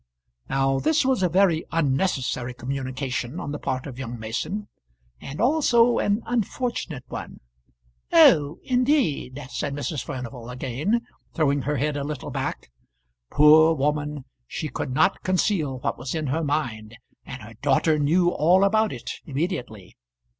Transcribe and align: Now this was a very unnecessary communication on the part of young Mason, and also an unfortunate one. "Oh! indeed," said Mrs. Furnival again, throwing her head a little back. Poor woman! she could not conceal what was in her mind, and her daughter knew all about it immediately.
Now 0.49 0.79
this 0.79 1.05
was 1.05 1.21
a 1.21 1.29
very 1.29 1.63
unnecessary 1.71 2.55
communication 2.55 3.39
on 3.39 3.51
the 3.51 3.59
part 3.59 3.85
of 3.85 3.99
young 3.99 4.17
Mason, 4.17 4.67
and 5.19 5.39
also 5.39 5.99
an 5.99 6.23
unfortunate 6.25 7.03
one. 7.07 7.39
"Oh! 8.11 8.57
indeed," 8.63 9.39
said 9.51 9.75
Mrs. 9.75 10.03
Furnival 10.03 10.49
again, 10.49 11.01
throwing 11.35 11.61
her 11.61 11.77
head 11.77 11.97
a 11.97 12.03
little 12.03 12.31
back. 12.31 12.71
Poor 13.29 13.75
woman! 13.75 14.25
she 14.47 14.69
could 14.69 14.89
not 14.91 15.21
conceal 15.21 15.77
what 15.77 15.99
was 15.99 16.15
in 16.15 16.25
her 16.33 16.43
mind, 16.43 16.97
and 17.23 17.43
her 17.43 17.53
daughter 17.61 17.99
knew 17.99 18.29
all 18.29 18.63
about 18.63 18.91
it 18.91 19.11
immediately. 19.27 19.95